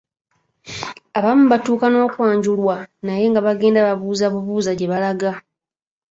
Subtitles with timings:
[1.17, 5.31] Abamu batuuka n’okwanjulwa naye nga bagenda babuuzabubuuza gye balaga.